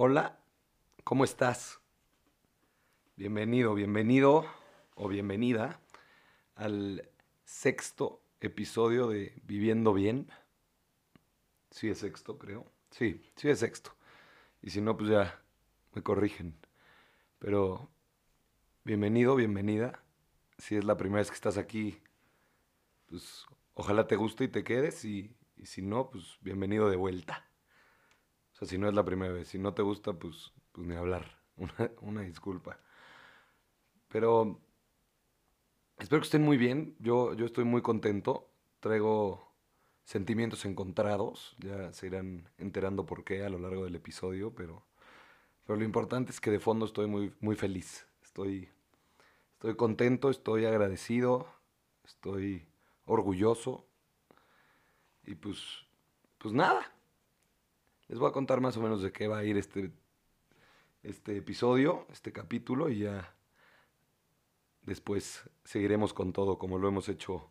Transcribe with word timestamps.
Hola, 0.00 0.38
¿cómo 1.02 1.24
estás? 1.24 1.80
Bienvenido, 3.16 3.74
bienvenido 3.74 4.46
o 4.94 5.08
bienvenida 5.08 5.80
al 6.54 7.10
sexto 7.44 8.22
episodio 8.40 9.08
de 9.08 9.34
Viviendo 9.42 9.92
Bien. 9.92 10.30
Sí 11.72 11.88
es 11.88 11.98
sexto, 11.98 12.38
creo. 12.38 12.70
Sí, 12.92 13.28
sí 13.34 13.48
es 13.48 13.58
sexto. 13.58 13.90
Y 14.62 14.70
si 14.70 14.80
no, 14.80 14.96
pues 14.96 15.10
ya 15.10 15.42
me 15.94 16.02
corrigen. 16.04 16.54
Pero 17.40 17.90
bienvenido, 18.84 19.34
bienvenida. 19.34 20.00
Si 20.58 20.76
es 20.76 20.84
la 20.84 20.96
primera 20.96 21.22
vez 21.22 21.30
que 21.30 21.34
estás 21.34 21.58
aquí, 21.58 22.00
pues 23.08 23.46
ojalá 23.74 24.06
te 24.06 24.14
guste 24.14 24.44
y 24.44 24.48
te 24.48 24.62
quedes. 24.62 25.04
Y, 25.04 25.34
y 25.56 25.66
si 25.66 25.82
no, 25.82 26.08
pues 26.08 26.38
bienvenido 26.40 26.88
de 26.88 26.94
vuelta. 26.94 27.47
O 28.58 28.66
sea, 28.66 28.68
si 28.68 28.76
no 28.76 28.88
es 28.88 28.94
la 28.94 29.04
primera 29.04 29.32
vez, 29.32 29.46
si 29.46 29.58
no 29.58 29.72
te 29.72 29.82
gusta, 29.82 30.14
pues, 30.14 30.52
pues 30.72 30.84
ni 30.84 30.96
hablar. 30.96 31.38
Una, 31.56 31.90
una 32.02 32.20
disculpa. 32.22 32.78
Pero 34.08 34.60
espero 35.98 36.20
que 36.20 36.26
estén 36.26 36.42
muy 36.42 36.56
bien. 36.56 36.96
Yo, 36.98 37.34
yo 37.34 37.46
estoy 37.46 37.64
muy 37.64 37.82
contento. 37.82 38.50
Traigo 38.80 39.52
sentimientos 40.04 40.64
encontrados. 40.64 41.56
Ya 41.58 41.92
se 41.92 42.06
irán 42.08 42.48
enterando 42.58 43.06
por 43.06 43.22
qué 43.22 43.44
a 43.44 43.48
lo 43.48 43.60
largo 43.60 43.84
del 43.84 43.94
episodio, 43.94 44.52
pero, 44.54 44.86
pero 45.64 45.78
lo 45.78 45.84
importante 45.84 46.32
es 46.32 46.40
que 46.40 46.50
de 46.50 46.58
fondo 46.58 46.86
estoy 46.86 47.06
muy, 47.06 47.32
muy 47.40 47.54
feliz. 47.54 48.06
Estoy, 48.22 48.68
estoy 49.52 49.76
contento, 49.76 50.30
estoy 50.30 50.64
agradecido, 50.64 51.46
estoy 52.04 52.66
orgulloso. 53.04 53.86
Y 55.24 55.34
pues, 55.36 55.60
pues 56.38 56.54
nada. 56.54 56.97
Les 58.08 58.18
voy 58.18 58.30
a 58.30 58.32
contar 58.32 58.62
más 58.62 58.74
o 58.78 58.80
menos 58.80 59.02
de 59.02 59.12
qué 59.12 59.28
va 59.28 59.38
a 59.38 59.44
ir 59.44 59.58
este, 59.58 59.92
este 61.02 61.36
episodio, 61.36 62.06
este 62.10 62.32
capítulo, 62.32 62.88
y 62.88 63.00
ya 63.00 63.34
después 64.80 65.42
seguiremos 65.64 66.14
con 66.14 66.32
todo 66.32 66.58
como 66.58 66.78
lo 66.78 66.88
hemos 66.88 67.10
hecho 67.10 67.50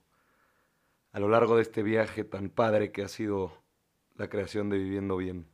a 1.11 1.19
lo 1.19 1.30
largo 1.30 1.58
de 1.58 1.61
este 1.61 1.83
viaje 1.83 2.23
tan 2.23 2.49
padre 2.49 2.91
que 2.91 3.03
ha 3.03 3.08
sido 3.08 3.52
la 4.16 4.30
creación 4.30 4.69
de 4.69 4.80
Viviendo 4.80 5.17
Bien. 5.17 5.47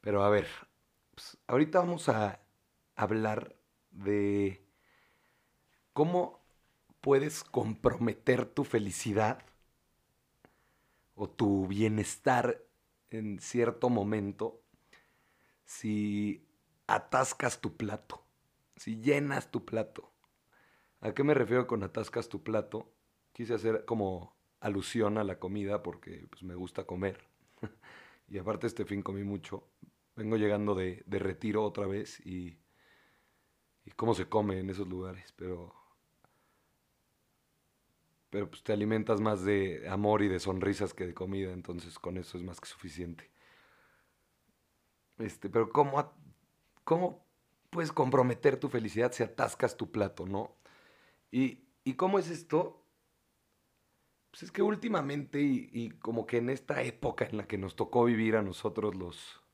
Pero 0.00 0.24
a 0.24 0.28
ver, 0.28 0.48
pues, 1.14 1.38
ahorita 1.46 1.78
vamos 1.78 2.08
a 2.08 2.40
hablar 2.96 3.54
de 3.92 4.66
cómo 5.92 6.44
puedes 7.00 7.44
comprometer 7.44 8.46
tu 8.46 8.64
felicidad 8.64 9.44
o 11.14 11.28
tu 11.28 11.66
bienestar 11.66 12.62
en 13.10 13.38
cierto 13.38 13.88
momento 13.88 14.60
si 15.64 16.46
atascas 16.86 17.60
tu 17.60 17.76
plato, 17.76 18.24
si 18.76 19.00
llenas 19.00 19.50
tu 19.50 19.64
plato. 19.64 20.12
¿A 21.00 21.12
qué 21.12 21.22
me 21.22 21.34
refiero 21.34 21.66
con 21.66 21.82
atascas 21.82 22.28
tu 22.28 22.42
plato? 22.42 22.92
Quise 23.32 23.54
hacer 23.54 23.84
como 23.84 24.36
alusión 24.60 25.18
a 25.18 25.24
la 25.24 25.38
comida 25.38 25.82
porque 25.82 26.26
pues, 26.30 26.42
me 26.42 26.54
gusta 26.54 26.84
comer. 26.84 27.28
y 28.28 28.38
aparte 28.38 28.66
este 28.66 28.84
fin 28.84 29.02
comí 29.02 29.22
mucho. 29.24 29.68
Vengo 30.16 30.36
llegando 30.36 30.74
de, 30.74 31.02
de 31.06 31.18
retiro 31.18 31.64
otra 31.64 31.86
vez 31.86 32.20
y, 32.24 32.58
y 33.84 33.90
cómo 33.92 34.14
se 34.14 34.28
come 34.28 34.60
en 34.60 34.70
esos 34.70 34.88
lugares, 34.88 35.32
pero 35.36 35.74
pero 38.34 38.50
pues 38.50 38.64
te 38.64 38.72
alimentas 38.72 39.20
más 39.20 39.44
de 39.44 39.88
amor 39.88 40.20
y 40.20 40.26
de 40.26 40.40
sonrisas 40.40 40.92
que 40.92 41.06
de 41.06 41.14
comida, 41.14 41.52
entonces 41.52 42.00
con 42.00 42.16
eso 42.16 42.36
es 42.36 42.42
más 42.42 42.60
que 42.60 42.66
suficiente. 42.66 43.30
Este, 45.18 45.48
pero 45.48 45.70
¿cómo, 45.70 46.12
cómo 46.82 47.24
puedes 47.70 47.92
comprometer 47.92 48.58
tu 48.58 48.68
felicidad 48.68 49.12
si 49.12 49.22
atascas 49.22 49.76
tu 49.76 49.92
plato, 49.92 50.26
no? 50.26 50.56
¿Y, 51.30 51.60
y 51.84 51.94
cómo 51.94 52.18
es 52.18 52.28
esto? 52.28 52.84
Pues 54.32 54.42
es 54.42 54.50
que 54.50 54.62
últimamente 54.62 55.40
y, 55.40 55.90
como 56.00 56.26
que 56.26 56.38
en 56.38 56.50
esta 56.50 56.82
época 56.82 57.26
en 57.26 57.36
la 57.36 57.46
que 57.46 57.56
nos 57.56 57.76
tocó 57.76 58.04
vivir 58.04 58.34
a 58.34 58.42
nosotros 58.42 58.96
los 58.96 59.44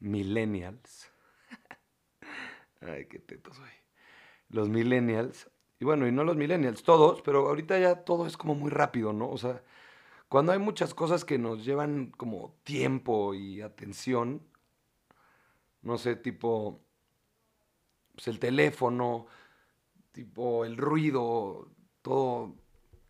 millennials, 0.00 1.12
ay, 2.80 3.06
qué 3.06 3.20
teto 3.20 3.54
soy, 3.54 3.70
los 4.48 4.68
millennials, 4.68 5.48
y 5.78 5.84
bueno, 5.84 6.06
y 6.06 6.12
no 6.12 6.24
los 6.24 6.36
millennials, 6.36 6.82
todos, 6.82 7.22
pero 7.22 7.48
ahorita 7.48 7.78
ya 7.78 8.04
todo 8.04 8.26
es 8.26 8.36
como 8.36 8.54
muy 8.54 8.70
rápido, 8.70 9.12
¿no? 9.12 9.28
O 9.30 9.38
sea, 9.38 9.62
cuando 10.28 10.52
hay 10.52 10.58
muchas 10.58 10.94
cosas 10.94 11.24
que 11.24 11.38
nos 11.38 11.64
llevan 11.64 12.12
como 12.16 12.54
tiempo 12.64 13.34
y 13.34 13.60
atención, 13.62 14.42
no 15.82 15.98
sé, 15.98 16.16
tipo 16.16 16.82
pues 18.14 18.28
el 18.28 18.38
teléfono, 18.40 19.26
tipo 20.12 20.64
el 20.64 20.76
ruido, 20.78 21.70
todo 22.02 22.56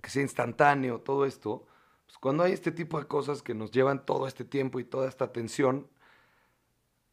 que 0.03 0.11
sea 0.11 0.23
instantáneo, 0.23 1.01
todo 1.01 1.27
esto, 1.27 1.67
pues 2.07 2.19
cuando 2.19 2.45
hay 2.45 2.53
este 2.53 2.73
tipo 2.73 2.99
de 2.99 3.07
cosas 3.07 3.43
que 3.43 3.55
nos 3.55 3.71
llevan 3.73 4.05
todo 4.07 4.27
este 4.27 4.45
tiempo 4.45 4.81
y 4.81 4.85
toda 4.85 5.09
esta 5.09 5.27
atención, 5.27 5.89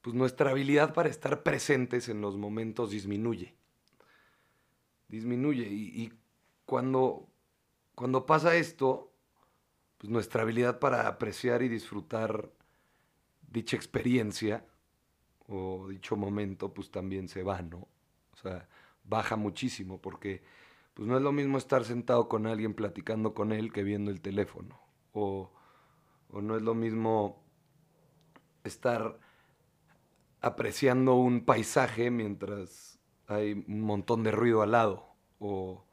pues 0.02 0.16
nuestra 0.16 0.52
habilidad 0.52 0.94
para 0.94 1.09
estar 1.09 1.44
presentes 1.44 2.09
en 2.09 2.22
los 2.22 2.38
momentos 2.38 2.92
disminuye 2.92 3.56
disminuye. 5.13 5.68
Y, 5.69 6.12
cuando, 6.66 7.29
cuando 7.94 8.25
pasa 8.25 8.56
esto, 8.56 9.13
pues 9.97 10.09
nuestra 10.12 10.41
habilidad 10.41 10.79
para 10.79 11.07
apreciar 11.07 11.62
y 11.62 11.68
disfrutar 11.68 12.51
dicha 13.47 13.75
experiencia 13.75 14.66
o 15.47 15.88
dicho 15.90 16.16
momento, 16.16 16.74
pues 16.74 16.90
también 16.90 17.28
se 17.28 17.44
va, 17.44 17.62
¿no? 17.62 17.88
O 18.31 18.38
sea, 18.41 18.68
baja 19.03 19.35
muchísimo 19.35 20.01
porque 20.01 20.41
pues 20.96 21.07
no 21.07 21.18
es 21.18 21.22
lo 21.22 21.31
mismo 21.31 21.57
estar 21.57 21.84
sentado 21.84 22.28
con 22.28 22.47
alguien 22.47 22.74
platicando 22.74 23.34
con 23.34 23.51
él 23.51 23.72
que 23.72 23.84
viendo 23.84 24.09
el 24.09 24.22
teléfono. 24.22 24.80
O, 25.12 25.51
o 26.30 26.41
no 26.41 26.56
es 26.56 26.63
lo 26.63 26.74
mismo 26.74 27.44
estar 28.63 29.19
apreciando 30.41 31.16
un 31.16 31.45
paisaje 31.45 32.09
mientras 32.09 32.93
hay 33.28 33.53
un 33.53 33.81
montón 33.81 34.23
de 34.23 34.31
ruido 34.31 34.61
al 34.61 34.72
lado. 34.72 35.06
O, 35.39 35.84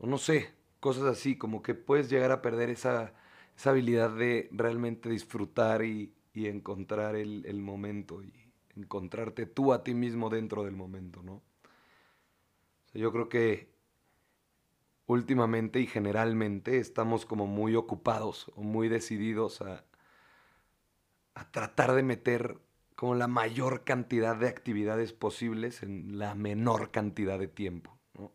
no 0.00 0.18
sé, 0.18 0.50
cosas 0.80 1.04
así, 1.04 1.36
como 1.36 1.62
que 1.62 1.74
puedes 1.74 2.10
llegar 2.10 2.32
a 2.32 2.42
perder 2.42 2.70
esa, 2.70 3.12
esa 3.56 3.70
habilidad 3.70 4.10
de 4.10 4.48
realmente 4.52 5.08
disfrutar 5.08 5.84
y, 5.84 6.14
y 6.34 6.46
encontrar 6.46 7.16
el, 7.16 7.44
el, 7.46 7.60
momento 7.60 8.22
y 8.22 8.32
encontrarte 8.76 9.46
tú 9.46 9.72
a 9.72 9.84
ti 9.84 9.94
mismo 9.94 10.30
dentro 10.30 10.64
del 10.64 10.74
momento, 10.74 11.22
¿no? 11.22 11.42
Yo 12.94 13.12
creo 13.12 13.28
que 13.28 13.72
últimamente 15.06 15.80
y 15.80 15.86
generalmente 15.86 16.78
estamos 16.78 17.26
como 17.26 17.46
muy 17.46 17.74
ocupados 17.74 18.50
o 18.56 18.62
muy 18.62 18.88
decididos 18.88 19.62
a, 19.62 19.84
a 21.34 21.50
tratar 21.50 21.92
de 21.92 22.02
meter 22.02 22.58
como 23.02 23.16
la 23.16 23.26
mayor 23.26 23.82
cantidad 23.82 24.36
de 24.36 24.46
actividades 24.46 25.12
posibles 25.12 25.82
en 25.82 26.20
la 26.20 26.36
menor 26.36 26.92
cantidad 26.92 27.36
de 27.36 27.48
tiempo. 27.48 27.98
O 28.14 28.30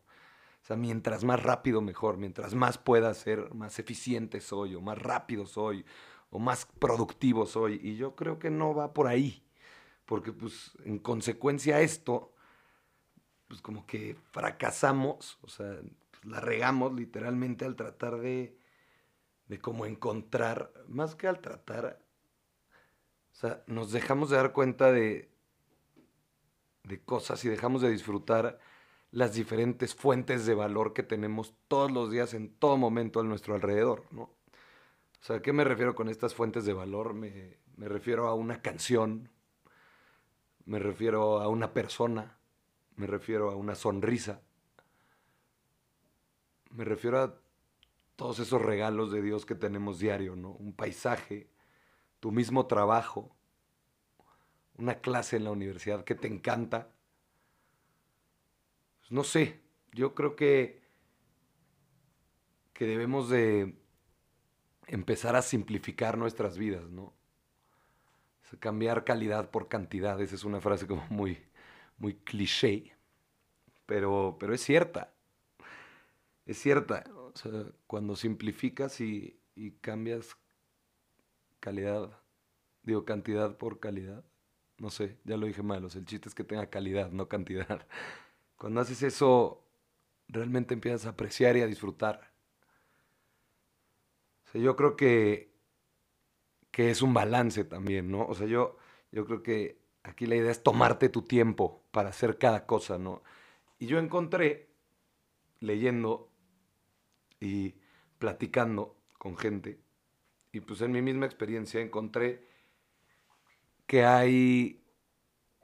sea, 0.61 0.75
mientras 0.75 1.23
más 1.23 1.41
rápido 1.41 1.79
mejor, 1.79 2.17
mientras 2.17 2.53
más 2.53 2.77
pueda 2.77 3.13
ser, 3.13 3.53
más 3.53 3.79
eficiente 3.79 4.41
soy, 4.41 4.75
o 4.75 4.81
más 4.81 4.97
rápido 4.97 5.45
soy, 5.45 5.85
o 6.31 6.39
más 6.39 6.66
productivo 6.66 7.45
soy. 7.45 7.79
Y 7.81 7.95
yo 7.95 8.17
creo 8.17 8.39
que 8.39 8.50
no 8.50 8.75
va 8.75 8.94
por 8.94 9.07
ahí, 9.07 9.41
porque 10.06 10.33
pues 10.33 10.77
en 10.83 11.00
consecuencia 11.00 11.80
esto, 11.80 12.33
pues 13.47 13.62
como 13.62 13.86
que 13.86 14.18
fracasamos, 14.33 15.39
o 15.44 15.47
sea, 15.47 15.80
pues, 16.12 16.25
la 16.25 16.42
regamos 16.42 16.94
literalmente 16.94 17.63
al 17.63 17.77
tratar 17.77 18.18
de, 18.18 18.59
de 19.45 19.59
como 19.59 19.86
encontrar, 19.86 20.74
más 20.89 21.15
que 21.15 21.30
al 21.30 21.39
tratar, 21.39 22.06
o 23.38 23.39
sea, 23.39 23.63
nos 23.68 23.92
dejamos 23.92 24.31
de 24.31 24.38
dar 24.38 24.51
cuenta 24.51 24.92
de, 24.92 25.30
de 26.84 27.04
cosas 27.04 27.45
y 27.45 27.50
dejamos 27.50 27.84
de 27.84 27.92
disfrutar 27.92 28.57
las 29.12 29.36
diferentes 29.36 29.94
fuentes 29.94 30.48
de 30.48 30.56
valor 30.56 30.92
que 30.94 31.04
tenemos 31.04 31.54
todos 31.68 31.92
los 31.92 32.10
días, 32.10 32.34
en 32.34 32.50
todo 32.50 32.78
momento 32.78 33.19
a 33.19 33.24
nuestro 33.24 33.54
alrededor, 33.54 34.06
¿no? 34.10 34.24
O 34.24 34.34
sea, 35.22 35.36
¿a 35.36 35.42
qué 35.44 35.54
me 35.54 35.63
refiero 35.63 35.94
con 35.94 36.10
estas 36.10 36.34
fuentes 36.34 36.66
de 36.66 36.74
valor? 36.74 37.13
Me, 37.13 37.60
me 37.75 37.88
refiero 37.88 38.28
a 38.28 38.34
una 38.34 38.63
canción, 38.63 39.30
me 40.66 40.80
refiero 40.80 41.40
a 41.40 41.48
una 41.48 41.74
persona, 41.74 42.40
me 42.95 43.06
refiero 43.06 43.51
a 43.51 43.56
una 43.56 43.75
sonrisa, 43.75 44.42
me 46.72 46.86
refiero 46.86 47.22
a 47.22 47.40
todos 48.16 48.40
esos 48.40 48.63
regalos 48.63 49.12
de 49.12 49.22
Dios 49.22 49.45
que 49.45 49.54
tenemos 49.54 50.00
diario, 50.00 50.36
¿no? 50.36 50.54
Un 50.54 50.74
paisaje, 50.74 51.51
tu 52.19 52.31
mismo 52.31 52.68
trabajo, 52.68 53.36
una 54.78 55.00
clase 55.00 55.38
en 55.38 55.44
la 55.44 55.52
universidad 55.52 56.04
que 56.04 56.16
te 56.16 56.28
encanta. 56.28 56.90
Pues 59.00 59.12
no 59.12 59.24
sé, 59.24 59.62
yo 59.94 60.14
creo 60.14 60.36
que, 60.36 60.81
que 62.74 62.86
debemos 62.86 63.30
de 63.30 63.75
empezar 64.88 65.36
a 65.36 65.42
simplificar 65.42 66.18
nuestras 66.18 66.58
vidas, 66.58 66.90
¿no? 66.90 67.18
cambiar 68.60 69.04
calidad 69.04 69.52
por 69.52 69.68
cantidad, 69.68 70.22
esa 70.22 70.36
es 70.36 70.46
una 70.46 70.62
frase 70.62 70.88
como 70.88 71.06
muy, 71.10 71.38
muy 71.98 72.16
cliché, 72.16 72.96
pero, 73.86 74.38
pero 74.40 74.54
es 74.54 74.62
cierta. 74.62 75.14
Es 76.46 76.58
cierta. 76.60 77.04
O 77.14 77.36
sea, 77.36 77.52
cuando 77.88 78.16
simplificas 78.16 79.02
y, 79.02 79.38
y 79.54 79.72
cambias 79.72 80.38
calidad, 81.59 82.19
digo 82.83 83.06
cantidad 83.06 83.57
por 83.57 83.80
calidad, 83.80 84.24
no 84.77 84.89
sé, 84.89 85.18
ya 85.24 85.38
lo 85.38 85.48
dije 85.48 85.63
mal, 85.63 85.83
o 85.86 85.89
sea, 85.89 86.00
el 86.00 86.06
chiste 86.06 86.30
es 86.30 86.36
que 86.36 86.44
tenga 86.44 86.69
calidad, 86.69 87.12
no 87.12 87.27
cantidad. 87.27 87.88
Cuando 88.57 88.81
haces 88.81 89.04
eso, 89.04 89.63
realmente 90.27 90.74
empiezas 90.74 91.06
a 91.06 91.09
apreciar 91.09 91.57
y 91.57 91.62
a 91.62 91.68
disfrutar. 91.68 92.31
Yo 94.54 94.75
creo 94.75 94.95
que, 94.95 95.54
que 96.71 96.89
es 96.89 97.01
un 97.01 97.13
balance 97.13 97.63
también, 97.63 98.09
¿no? 98.09 98.25
O 98.25 98.33
sea, 98.33 98.48
yo, 98.48 98.77
yo 99.12 99.25
creo 99.25 99.44
que 99.44 99.80
aquí 100.04 100.25
la 100.25 100.36
idea 100.36 100.51
es 100.51 100.63
tomarte 100.63 101.09
tu 101.09 101.21
tiempo 101.24 101.83
para 101.92 102.09
hacer 102.09 102.38
cada 102.38 102.65
cosa, 102.65 102.98
¿no? 102.98 103.24
Y 103.77 103.88
yo 103.88 104.00
encontré, 104.00 104.69
leyendo 105.59 106.31
y 107.39 107.75
platicando 108.18 108.95
con 109.18 109.38
gente, 109.38 109.80
y 110.51 110.61
pues 110.61 110.81
en 110.81 110.91
mi 110.91 111.01
misma 111.01 111.25
experiencia 111.25 111.81
encontré 111.81 112.47
que 113.85 114.05
hay 114.05 114.83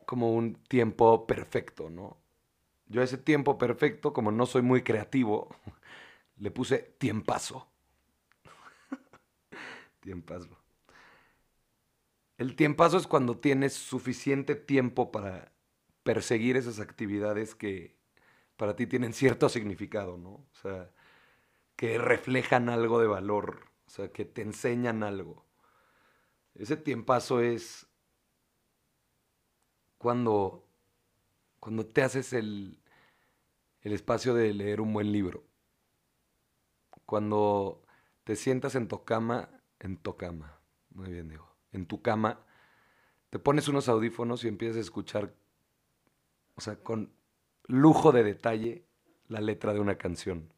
como 0.06 0.34
un 0.34 0.56
tiempo 0.56 1.26
perfecto, 1.28 1.90
¿no? 1.90 2.18
Yo 2.88 3.02
a 3.02 3.04
ese 3.06 3.18
tiempo 3.18 3.58
perfecto, 3.58 4.14
como 4.14 4.32
no 4.32 4.46
soy 4.46 4.62
muy 4.62 4.84
creativo, 4.84 5.56
le 6.38 6.52
puse 6.52 6.96
tiempazo. 6.98 7.68
tiempazo. 10.00 10.58
El 12.38 12.56
tiempazo 12.56 12.98
es 12.98 13.08
cuando 13.08 13.38
tienes 13.38 13.74
suficiente 13.74 14.56
tiempo 14.56 15.12
para 15.12 15.52
perseguir 16.04 16.58
esas 16.58 16.80
actividades 16.80 17.56
que 17.56 17.96
para 18.58 18.76
ti 18.76 18.88
tienen 18.88 19.14
cierto 19.14 19.50
significado, 19.50 20.18
¿no? 20.18 20.30
O 20.30 20.56
sea, 20.62 20.92
que 21.76 21.98
reflejan 21.98 22.70
algo 22.70 23.00
de 23.00 23.08
valor, 23.08 23.73
sea, 23.94 24.12
que 24.12 24.26
te 24.26 24.42
enseñan 24.42 25.04
algo. 25.04 25.46
Ese 26.56 26.78
tiempazo 26.78 27.42
es 27.42 27.86
cuando, 30.00 30.68
cuando 31.60 31.86
te 31.86 32.02
haces 32.02 32.34
el, 32.34 32.80
el 33.82 33.94
espacio 33.94 34.34
de 34.34 34.52
leer 34.52 34.82
un 34.82 34.94
buen 34.94 35.12
libro. 35.12 35.44
Cuando 37.06 37.84
te 38.24 38.36
sientas 38.36 38.74
en 38.74 38.88
tu 38.88 39.04
cama, 39.04 39.50
en 39.80 39.98
tu 39.98 40.18
cama, 40.18 40.60
muy 40.90 41.12
bien 41.12 41.30
digo, 41.30 41.56
en 41.72 41.86
tu 41.86 42.02
cama, 42.02 42.40
te 43.30 43.38
pones 43.38 43.68
unos 43.68 43.90
audífonos 43.90 44.44
y 44.44 44.48
empiezas 44.48 44.78
a 44.78 44.82
escuchar, 44.82 45.36
o 46.56 46.62
sea, 46.62 46.78
con 46.78 47.14
lujo 47.68 48.12
de 48.12 48.24
detalle, 48.24 48.88
la 49.28 49.40
letra 49.40 49.72
de 49.74 49.80
una 49.80 50.00
canción. 50.00 50.52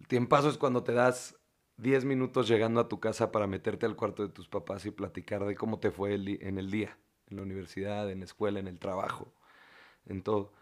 El 0.00 0.08
tiempazo 0.08 0.50
es 0.50 0.58
cuando 0.58 0.82
te 0.82 0.92
das 0.92 1.36
10 1.76 2.04
minutos 2.04 2.48
llegando 2.48 2.80
a 2.80 2.88
tu 2.88 3.00
casa 3.00 3.32
para 3.32 3.46
meterte 3.46 3.86
al 3.86 3.96
cuarto 3.96 4.22
de 4.22 4.32
tus 4.32 4.48
papás 4.48 4.86
y 4.86 4.90
platicar 4.90 5.44
de 5.44 5.54
cómo 5.54 5.78
te 5.78 5.90
fue 5.90 6.14
en 6.14 6.58
el 6.58 6.70
día 6.70 6.98
en 7.28 7.36
la 7.36 7.42
universidad, 7.42 8.10
en 8.10 8.20
la 8.20 8.24
escuela, 8.24 8.60
en 8.60 8.68
el 8.68 8.78
trabajo, 8.78 9.32
en 10.06 10.22
todo. 10.22 10.52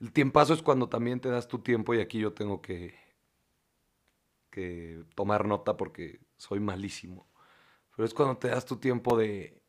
El 0.00 0.12
tiempazo 0.12 0.54
es 0.54 0.62
cuando 0.62 0.88
también 0.88 1.20
te 1.20 1.28
das 1.28 1.48
tu 1.48 1.60
tiempo 1.60 1.94
y 1.94 2.00
aquí 2.00 2.20
yo 2.20 2.32
tengo 2.32 2.62
que, 2.62 2.94
que 4.50 5.04
tomar 5.14 5.46
nota 5.46 5.76
porque 5.76 6.20
soy 6.36 6.60
malísimo. 6.60 7.28
Pero 7.96 8.06
es 8.06 8.14
cuando 8.14 8.36
te 8.38 8.48
das 8.48 8.64
tu 8.64 8.76
tiempo 8.76 9.16
de, 9.16 9.60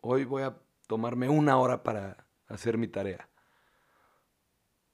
hoy 0.00 0.24
voy 0.24 0.42
a 0.42 0.58
tomarme 0.86 1.28
una 1.28 1.58
hora 1.58 1.82
para 1.82 2.26
hacer 2.48 2.76
mi 2.78 2.88
tarea. 2.88 3.28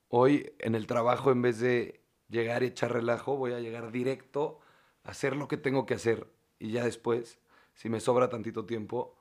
Hoy 0.09 0.55
en 0.59 0.75
el 0.75 0.87
trabajo, 0.87 1.31
en 1.31 1.43
vez 1.43 1.61
de 1.61 2.03
llegar 2.29 2.63
y 2.63 2.67
echar 2.67 2.93
relajo, 2.93 3.37
voy 3.37 3.53
a 3.53 3.61
llegar 3.61 3.91
directo 3.91 4.61
a 5.05 5.11
hacer 5.11 5.37
lo 5.37 5.49
que 5.49 5.57
tengo 5.57 5.87
que 5.87 5.95
hacer. 5.95 6.27
Y 6.59 6.73
ya 6.73 6.85
después, 6.85 7.39
si 7.75 7.89
me 7.89 8.01
sobra 8.01 8.29
tantito 8.29 8.67
tiempo, 8.67 9.17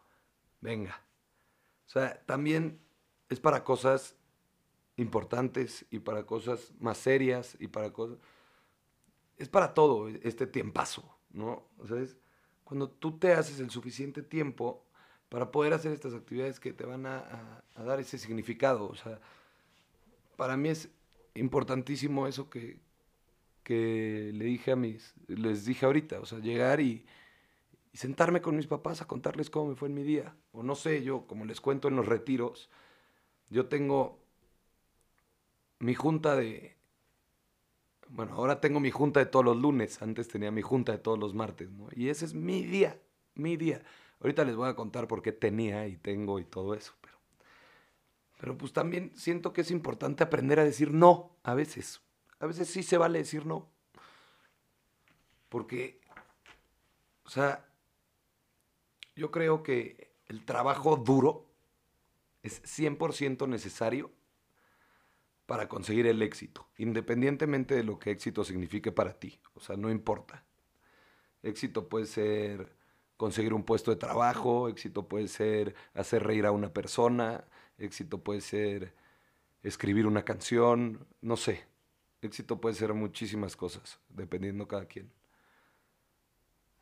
venga. 0.62 1.04
O 1.86 1.89
sea, 1.89 2.24
también 2.25 2.80
es 3.30 3.39
para 3.39 3.63
cosas 3.63 4.15
importantes 4.98 5.86
y 5.92 6.00
para 6.00 6.25
cosas 6.25 6.74
más 6.80 6.98
serias 6.98 7.56
y 7.59 7.68
para 7.68 7.92
cosas... 7.92 8.18
Es 9.38 9.50
para 9.50 9.74
todo 9.74 10.07
este 10.07 10.48
tiempazo, 10.48 11.18
¿no? 11.30 11.68
O 11.77 11.86
sea, 11.86 11.98
es 12.00 12.18
cuando 12.63 12.89
tú 12.89 13.18
te 13.18 13.33
haces 13.33 13.59
el 13.59 13.69
suficiente 13.69 14.24
tiempo 14.24 14.83
para 15.30 15.51
poder 15.51 15.74
hacer 15.74 15.94
estas 15.94 16.13
actividades 16.13 16.59
que 16.59 16.74
te 16.74 16.86
van 16.86 17.06
a, 17.06 17.63
dar 17.77 18.00
ese 18.00 18.18
significado. 18.18 18.89
O 18.89 18.95
sea, 18.95 19.21
para 20.36 20.57
mí 20.57 20.69
es 20.69 20.89
importantísimo 21.36 22.27
eso 22.27 22.50
que, 22.50 22.80
que 23.68 24.31
le 24.34 24.46
dije 24.46 24.72
a 24.72 24.78
mis, 24.78 25.14
les 25.28 25.66
dije 25.66 25.86
ahorita, 25.86 26.22
o 26.22 26.25
sea, 26.25 26.40
llegar 26.40 26.80
y, 26.80 27.06
sentarme 27.92 28.42
con 28.42 28.56
mis 28.56 28.66
papás 28.66 29.02
a 29.02 29.08
contarles 29.08 29.50
cómo 29.50 29.72
me 29.72 29.75
fue 29.75 29.90
en 29.90 29.94
mi 29.94 30.04
día. 30.04 30.34
O 30.54 30.64
no 30.64 30.74
sé, 30.74 31.04
yo, 31.04 31.28
como 31.28 31.44
les 31.44 31.60
cuento 31.60 31.90
en 31.90 31.98
los 31.98 32.06
retiros, 32.06 32.69
yo 33.50 33.66
tengo 33.66 34.24
mi 35.80 35.96
junta 35.96 36.38
de... 36.38 36.78
Bueno, 38.08 38.36
ahora 38.36 38.62
tengo 38.62 38.80
mi 38.80 38.90
junta 38.90 39.19
de 39.19 39.25
todos 39.25 39.44
los 39.44 39.58
lunes, 39.58 40.02
antes 40.02 40.30
tenía 40.30 40.50
mi 40.50 40.62
junta 40.62 40.94
de 40.94 41.00
todos 41.00 41.19
los 41.19 41.34
martes, 41.34 41.69
¿no? 41.69 41.90
Y 41.94 42.08
ese 42.08 42.24
es 42.24 42.34
mi 42.34 42.64
día, 42.64 42.98
mi 43.36 43.58
día. 43.58 43.84
Ahorita 44.22 44.46
les 44.46 44.56
voy 44.56 44.69
a 44.69 44.75
contar 44.75 45.10
por 45.10 45.22
qué 45.22 45.34
tenía 45.34 45.88
y 45.88 45.98
tengo 45.98 46.40
y 46.40 46.46
todo 46.46 46.74
eso, 46.74 46.94
pero... 47.02 47.18
Pero 48.40 48.58
pues 48.58 48.72
también 48.72 49.12
siento 49.16 49.52
que 49.52 49.62
es 49.62 49.72
importante 49.72 50.24
aprender 50.24 50.58
a 50.58 50.64
decir 50.64 50.94
no 50.94 51.36
a 51.44 51.54
veces. 51.54 52.06
A 52.39 52.45
veces 52.45 52.69
sí 52.69 52.84
se 52.84 52.98
vale 52.98 53.19
decir 53.19 53.45
no. 53.45 53.69
Porque, 55.50 56.00
o 57.24 57.30
sea, 57.30 57.66
yo 59.16 59.31
creo 59.31 59.63
que 59.63 60.13
el 60.28 60.45
trabajo 60.45 60.98
duro 60.98 61.45
es 62.44 62.62
100% 62.64 63.47
necesario 63.47 64.12
para 65.45 65.69
conseguir 65.69 66.06
el 66.07 66.21
éxito, 66.21 66.68
independientemente 66.78 67.73
de 67.73 67.83
lo 67.83 67.97
que 67.97 68.12
éxito 68.12 68.44
signifique 68.44 68.92
para 68.92 69.14
ti. 69.18 69.40
O 69.54 69.62
sea, 69.62 69.78
no 69.78 69.90
importa. 69.90 70.44
Éxito 71.42 71.88
puede 71.88 72.06
ser 72.06 72.76
conseguir 73.16 73.54
un 73.54 73.64
puesto 73.64 73.90
de 73.92 73.97
trabajo, 73.97 74.68
éxito 74.68 75.07
puede 75.07 75.28
ser 75.28 75.73
hacer 75.94 76.23
reír 76.23 76.45
a 76.45 76.52
una 76.52 76.73
persona, 76.73 77.45
éxito 77.78 78.23
puede 78.23 78.42
ser 78.42 78.94
escribir 79.64 80.06
una 80.06 80.23
canción, 80.23 81.07
no 81.21 81.38
sé. 81.38 81.66
Éxito 82.21 82.59
puede 82.59 82.76
ser 82.76 82.94
muchísimas 82.94 83.56
cosas, 83.56 84.00
dependiendo 84.09 84.68
cada 84.68 84.86
quien. 84.86 85.12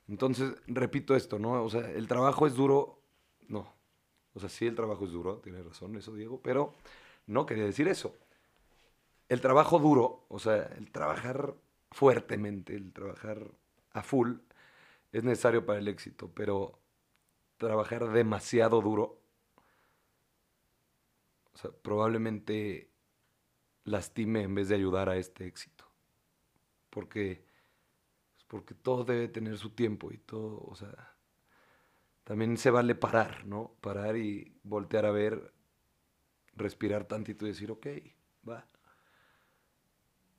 Entonces, 0.08 0.54
repito 0.68 1.16
esto, 1.16 1.40
¿no? 1.40 1.64
O 1.64 1.70
sea, 1.70 1.90
el 1.92 2.08
trabajo 2.08 2.48
es 2.48 2.56
duro, 2.56 3.02
no. 3.48 3.74
O 4.34 4.40
sea, 4.40 4.50
sí, 4.50 4.68
el 4.68 4.76
trabajo 4.76 5.06
es 5.06 5.12
duro, 5.12 5.38
tiene 5.40 5.64
razón 5.64 5.96
eso, 5.96 6.14
Diego, 6.14 6.42
pero 6.42 6.74
no 7.28 7.46
quería 7.46 7.66
decir 7.66 7.88
eso. 7.88 8.16
El 9.30 9.42
trabajo 9.42 9.80
duro, 9.80 10.26
o 10.30 10.40
sea, 10.40 10.64
el 10.78 10.92
trabajar 10.92 11.56
fuertemente, 11.92 12.76
el 12.76 12.94
trabajar 12.94 13.52
a 13.94 14.04
full, 14.04 14.36
es 15.12 15.24
necesario 15.24 15.66
para 15.66 15.80
el 15.80 15.88
éxito, 15.88 16.30
pero 16.36 16.78
trabajar 17.58 18.10
demasiado 18.12 18.82
duro, 18.82 19.22
o 21.54 21.58
sea, 21.58 21.72
probablemente 21.72 22.90
lastime 23.86 24.44
en 24.44 24.54
vez 24.54 24.70
de 24.70 24.76
ayudar 24.76 25.10
a 25.10 25.18
este 25.18 25.48
éxito. 25.48 25.86
Porque 26.90 27.46
porque 28.48 28.74
todo 28.74 29.04
debe 29.04 29.28
tener 29.28 29.58
su 29.58 29.72
tiempo 29.72 30.12
y 30.12 30.18
todo, 30.18 30.64
o 30.66 30.76
sea, 30.76 31.16
también 32.24 32.58
se 32.58 32.72
vale 32.72 32.96
parar, 32.96 33.46
¿no? 33.46 33.76
Parar 33.82 34.18
y 34.18 34.60
voltear 34.64 35.06
a 35.06 35.12
ver, 35.12 35.54
respirar 36.56 37.06
tantito 37.06 37.46
y 37.46 37.50
decir, 37.50 37.72
ok, 37.72 37.88
va. 38.48 38.66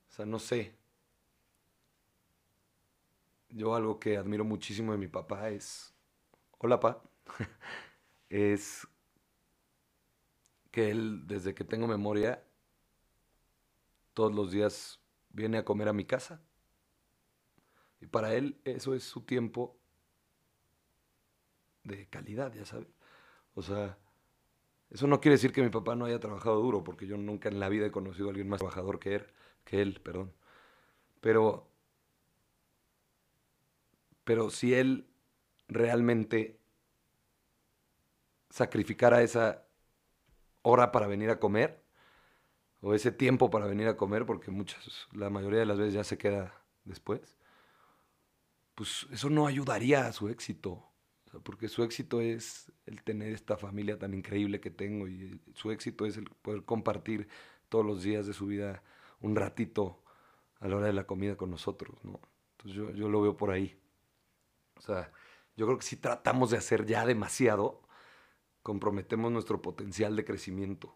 O 0.09 0.13
sea, 0.13 0.25
no 0.27 0.39
sé. 0.39 0.75
Yo 3.51 3.75
algo 3.75 4.01
que 4.01 4.17
admiro 4.17 4.45
muchísimo 4.45 4.93
de 4.93 4.99
mi 4.99 5.09
papá 5.09 5.51
es, 5.51 5.95
hola 6.59 6.81
pa, 6.81 7.03
es 8.29 8.87
que 10.71 10.91
él, 10.91 11.27
desde 11.27 11.55
que 11.55 11.65
tengo 11.65 11.87
memoria, 11.87 12.43
todos 14.17 14.35
los 14.35 14.51
días 14.51 14.99
viene 15.29 15.59
a 15.59 15.65
comer 15.67 15.89
a 15.89 15.93
mi 15.93 16.07
casa. 16.07 16.41
Y 18.01 18.07
para 18.07 18.33
él 18.33 18.59
eso 18.65 18.95
es 18.95 19.05
su 19.05 19.21
tiempo 19.21 19.77
de 21.85 22.09
calidad, 22.09 22.51
ya 22.55 22.65
sabes. 22.65 22.89
O 23.55 23.61
sea, 23.61 23.99
eso 24.89 25.07
no 25.07 25.21
quiere 25.21 25.35
decir 25.35 25.53
que 25.53 25.61
mi 25.61 25.69
papá 25.69 25.97
no 25.97 26.07
haya 26.07 26.19
trabajado 26.19 26.63
duro, 26.63 26.83
porque 26.83 27.07
yo 27.07 27.19
nunca 27.19 27.51
en 27.51 27.61
la 27.61 27.69
vida 27.69 27.85
he 27.85 27.91
conocido 27.91 28.29
a 28.29 28.31
alguien 28.31 28.49
más 28.49 28.61
trabajador 28.61 28.99
que 28.99 29.17
él, 29.17 29.27
que 29.65 29.83
él, 29.83 30.01
perdón. 30.01 30.33
Pero, 31.21 31.69
pero 34.25 34.49
si 34.49 34.73
él 34.73 35.11
realmente 35.69 36.59
sacrificara 38.49 39.21
esa 39.21 39.67
hora 40.63 40.91
para 40.91 41.07
venir 41.07 41.29
a 41.29 41.39
comer 41.39 41.86
o 42.81 42.95
ese 42.95 43.13
tiempo 43.13 43.51
para 43.51 43.67
venir 43.67 43.89
a 43.89 43.97
comer, 43.97 44.27
porque 44.27 44.51
muchas, 44.51 45.09
la 45.13 45.31
mayoría 45.31 45.61
de 45.61 45.67
las 45.67 45.79
veces 45.79 45.95
ya 45.95 46.05
se 46.05 46.19
queda 46.19 46.55
después, 46.85 47.37
pues 48.75 49.07
eso 49.11 49.31
no 49.31 49.47
ayudaría 49.47 50.07
a 50.07 50.13
su 50.13 50.29
éxito. 50.29 50.83
porque 51.45 51.69
su 51.69 51.83
éxito 51.83 52.21
es 52.21 52.73
el 52.87 53.03
tener 53.03 53.33
esta 53.33 53.57
familia 53.57 53.99
tan 53.99 54.15
increíble 54.15 54.61
que 54.61 54.71
tengo 54.71 55.09
y 55.09 55.41
su 55.55 55.71
éxito 55.71 56.07
es 56.07 56.17
el 56.17 56.31
poder 56.31 56.65
compartir 56.65 57.29
todos 57.69 57.85
los 57.85 58.03
días 58.03 58.27
de 58.27 58.33
su 58.33 58.47
vida 58.47 58.83
un 59.21 59.37
ratito 59.37 60.03
a 60.61 60.69
la 60.69 60.77
hora 60.77 60.87
de 60.87 60.93
la 60.95 61.07
comida 61.07 61.37
con 61.37 61.51
nosotros, 61.51 61.99
¿no? 62.05 62.21
Entonces 62.53 62.77
yo, 62.77 62.91
yo 62.93 63.09
lo 63.09 63.21
veo 63.21 63.37
por 63.37 63.51
ahí. 63.51 63.79
O 64.77 64.81
sea, 64.81 65.13
yo 65.57 65.67
creo 65.67 65.79
que 65.79 65.85
si 65.87 65.97
tratamos 65.97 66.51
de 66.51 66.59
hacer 66.59 66.87
ya 66.87 67.05
demasiado, 67.07 67.83
comprometemos 68.63 69.33
nuestro 69.33 69.63
potencial 69.63 70.17
de 70.17 70.25
crecimiento. 70.25 70.95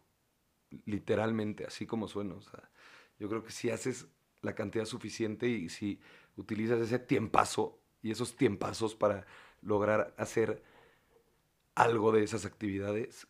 Literalmente, 0.85 1.65
así 1.67 1.87
como 1.87 2.09
suena. 2.09 2.37
Yo 3.19 3.29
creo 3.29 3.43
que 3.43 3.53
si 3.53 3.71
haces 3.71 4.07
la 4.43 4.55
cantidad 4.55 4.85
suficiente 4.85 5.49
y 5.49 5.69
si 5.69 6.01
utilizas 6.37 6.81
ese 6.81 6.99
tiempazo 6.99 7.79
y 8.03 8.11
esos 8.11 8.37
tiempazos 8.37 8.95
para 8.95 9.27
lograr 9.63 10.15
hacer 10.17 10.63
algo 11.75 12.13
de 12.13 12.23
esas 12.23 12.47
actividades, 12.47 13.27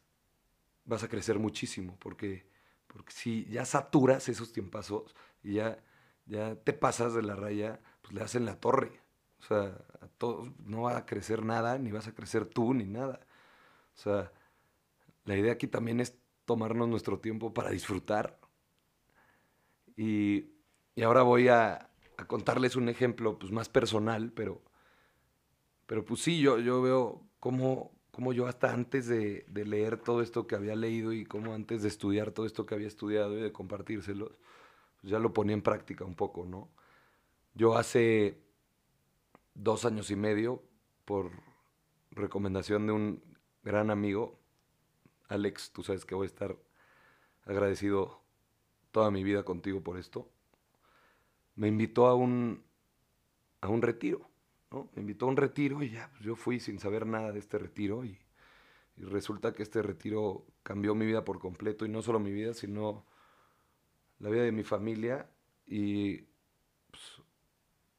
vas 0.84 1.02
a 1.02 1.08
crecer 1.08 1.38
muchísimo. 1.38 1.96
Porque, 1.98 2.46
porque 2.86 3.12
si 3.12 3.46
ya 3.46 3.64
saturas 3.64 4.28
esos 4.28 4.52
tiempazos 4.52 5.14
y 5.42 5.54
ya, 5.54 5.82
ya 6.26 6.56
te 6.56 6.72
pasas 6.72 7.14
de 7.14 7.22
la 7.22 7.36
raya, 7.36 7.80
pues 8.02 8.14
le 8.14 8.22
hacen 8.22 8.44
la 8.44 8.60
torre. 8.60 9.00
O 9.40 9.42
sea, 9.42 9.84
a 10.00 10.08
todos 10.18 10.50
no 10.58 10.82
va 10.82 10.98
a 10.98 11.06
crecer 11.06 11.44
nada, 11.44 11.78
ni 11.78 11.90
vas 11.90 12.06
a 12.06 12.14
crecer 12.14 12.44
tú, 12.44 12.74
ni 12.74 12.84
nada. 12.84 13.20
O 13.94 13.98
sea, 13.98 14.32
la 15.24 15.36
idea 15.36 15.52
aquí 15.52 15.66
también 15.66 16.00
es 16.00 16.19
tomarnos 16.50 16.88
nuestro 16.88 17.20
tiempo 17.20 17.54
para 17.54 17.70
disfrutar. 17.70 18.36
Y, 19.96 20.46
ahora 21.00 21.22
voy 21.22 21.46
a, 21.46 21.92
contarles 22.26 22.74
un 22.74 22.88
ejemplo 22.88 23.38
pues, 23.38 23.52
más 23.52 23.68
personal, 23.68 24.32
pero, 24.32 24.60
pero 25.86 26.04
pues 26.04 26.22
sí, 26.22 26.40
yo, 26.40 26.58
yo 26.58 26.82
veo 26.82 27.22
cómo, 27.38 27.92
cómo 28.10 28.32
yo 28.32 28.48
hasta 28.48 28.72
antes 28.72 29.06
de, 29.06 29.44
leer 29.54 29.98
todo 29.98 30.22
esto 30.22 30.48
que 30.48 30.56
había 30.56 30.74
leído 30.74 31.12
y 31.12 31.24
cómo 31.24 31.54
antes 31.54 31.82
de 31.82 31.88
estudiar 31.88 32.32
todo 32.32 32.46
esto 32.46 32.66
que 32.66 32.74
había 32.74 32.88
estudiado 32.88 33.38
y 33.38 33.42
de 33.42 33.52
compartírselos, 33.52 34.32
pues 35.00 35.12
ya 35.12 35.20
lo 35.20 35.32
ponía 35.32 35.54
en 35.54 35.62
práctica 35.62 36.04
un 36.04 36.16
poco, 36.16 36.44
¿no? 36.46 36.68
Yo 37.54 37.76
hace 37.76 38.42
dos 39.54 39.84
años 39.84 40.10
y 40.10 40.16
medio, 40.16 40.64
por 41.04 41.30
recomendación 42.10 42.88
de 42.88 42.92
un 42.92 43.22
gran 43.62 43.92
amigo, 43.92 44.39
Alex, 45.30 45.70
tú 45.70 45.84
sabes 45.84 46.04
que 46.04 46.16
voy 46.16 46.24
a 46.24 46.26
estar 46.26 46.56
agradecido 47.44 48.20
toda 48.90 49.10
mi 49.12 49.22
vida 49.22 49.44
contigo 49.44 49.80
por 49.80 49.96
esto, 49.96 50.28
me 51.54 51.68
invitó 51.68 52.06
a 52.06 52.14
un, 52.16 52.64
a 53.60 53.68
un 53.68 53.80
retiro, 53.80 54.28
¿no? 54.72 54.90
Me 54.94 55.02
invitó 55.02 55.26
a 55.26 55.28
un 55.28 55.36
retiro 55.36 55.82
y 55.82 55.90
ya, 55.90 56.10
pues 56.10 56.22
yo 56.22 56.34
fui 56.34 56.58
sin 56.58 56.80
saber 56.80 57.06
nada 57.06 57.32
de 57.32 57.38
este 57.38 57.58
retiro 57.58 58.04
y, 58.04 58.18
resulta 58.96 59.54
que 59.54 59.62
este 59.62 59.80
retiro 59.80 60.44
cambió 60.62 60.94
mi 60.94 61.06
vida 61.06 61.24
por 61.24 61.38
completo 61.38 61.86
y 61.86 61.88
no 61.88 62.02
solo 62.02 62.18
mi 62.18 62.32
vida, 62.32 62.52
sino 62.52 63.06
la 64.18 64.28
vida 64.28 64.42
de 64.42 64.52
mi 64.52 64.62
familia 64.62 65.30
y 65.66 66.18
pues, 66.90 67.22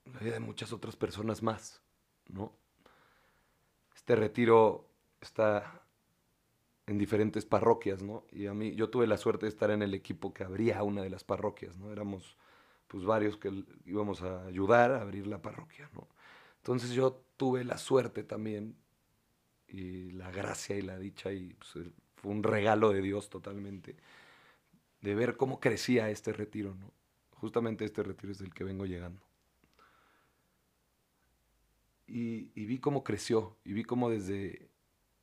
la 0.05 0.19
vida 0.19 0.33
de 0.33 0.41
muchas 0.41 0.71
otras 0.73 0.95
personas 0.95 1.41
más, 1.41 1.81
¿no? 2.27 2.53
Este 3.95 4.15
retiro 4.15 4.91
está 5.21 5.80
en 6.91 6.97
diferentes 6.97 7.45
parroquias, 7.45 8.03
¿no? 8.03 8.25
Y 8.31 8.47
a 8.47 8.53
mí, 8.53 8.75
yo 8.75 8.89
tuve 8.89 9.07
la 9.07 9.17
suerte 9.17 9.45
de 9.45 9.49
estar 9.49 9.71
en 9.71 9.81
el 9.81 9.93
equipo 9.93 10.33
que 10.33 10.43
abría 10.43 10.83
una 10.83 11.01
de 11.01 11.09
las 11.09 11.23
parroquias, 11.23 11.77
¿no? 11.77 11.89
Éramos, 11.89 12.37
pues, 12.89 13.05
varios 13.05 13.37
que 13.37 13.63
íbamos 13.85 14.21
a 14.21 14.45
ayudar 14.45 14.91
a 14.91 15.01
abrir 15.01 15.25
la 15.25 15.41
parroquia, 15.41 15.89
¿no? 15.93 16.09
Entonces 16.57 16.91
yo 16.91 17.23
tuve 17.37 17.63
la 17.63 17.77
suerte 17.77 18.23
también 18.23 18.75
y 19.69 20.11
la 20.11 20.31
gracia 20.31 20.75
y 20.75 20.81
la 20.81 20.99
dicha 20.99 21.31
y 21.31 21.53
pues, 21.53 21.87
fue 22.17 22.31
un 22.31 22.43
regalo 22.43 22.91
de 22.91 23.01
Dios 23.01 23.29
totalmente 23.29 23.95
de 24.99 25.15
ver 25.15 25.37
cómo 25.37 25.61
crecía 25.61 26.09
este 26.09 26.33
retiro, 26.33 26.75
¿no? 26.75 26.91
Justamente 27.35 27.85
este 27.85 28.03
retiro 28.03 28.33
es 28.33 28.39
del 28.39 28.53
que 28.53 28.65
vengo 28.65 28.85
llegando. 28.85 29.21
Y, 32.05 32.51
y 32.53 32.65
vi 32.65 32.79
cómo 32.79 33.05
creció 33.05 33.55
y 33.63 33.71
vi 33.71 33.85
cómo 33.85 34.09
desde 34.09 34.69